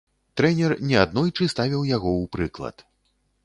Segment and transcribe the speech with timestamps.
[0.39, 2.77] Трэнер не аднойчы ставіў яго ў прыклад.